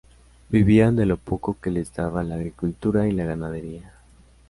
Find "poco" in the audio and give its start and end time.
1.17-1.59